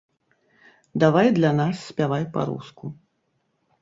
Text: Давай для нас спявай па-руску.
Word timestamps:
Давай 1.03 1.29
для 1.37 1.51
нас 1.59 1.75
спявай 1.91 2.25
па-руску. 2.39 2.85